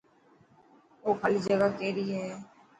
او 1.03 1.09
خالي 1.19 1.39
جگا 1.45 1.67
ڪيري 1.79 2.05
هي. 2.13 2.25